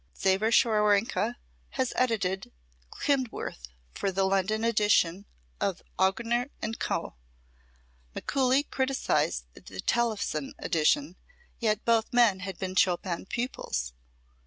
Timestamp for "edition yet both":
10.57-12.11